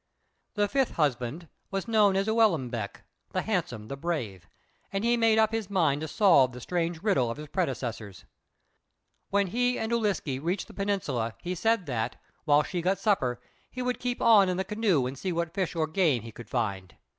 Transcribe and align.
The 0.55 0.67
fifth 0.67 0.93
husband 0.93 1.47
was 1.69 1.87
known 1.87 2.15
as 2.15 2.25
"Ū 2.25 2.41
el 2.41 2.57
ŭm 2.57 2.71
bek," 2.71 3.03
"the 3.33 3.43
handsome, 3.43 3.87
the 3.87 3.95
brave," 3.95 4.47
and 4.91 5.03
he 5.03 5.15
made 5.15 5.37
up 5.37 5.51
his 5.51 5.69
mind 5.69 6.01
to 6.01 6.07
solve 6.07 6.53
the 6.53 6.59
strange 6.59 7.03
riddle 7.03 7.29
of 7.29 7.37
his 7.37 7.49
predecessors. 7.49 8.25
When 9.29 9.45
he 9.45 9.77
and 9.77 9.91
Ūliske 9.91 10.41
reached 10.43 10.65
the 10.65 10.73
peninsula, 10.73 11.35
he 11.43 11.53
said 11.53 11.85
that, 11.85 12.15
while 12.45 12.63
she 12.63 12.81
got 12.81 12.97
supper, 12.97 13.39
he 13.69 13.83
would 13.83 13.99
keep 13.99 14.23
on 14.23 14.49
in 14.49 14.57
the 14.57 14.63
canoe 14.63 15.05
and 15.05 15.15
see 15.19 15.31
what 15.31 15.53
fish 15.53 15.75
or 15.75 15.85
game 15.85 16.23
he 16.23 16.31
could 16.31 16.49
find. 16.49 16.95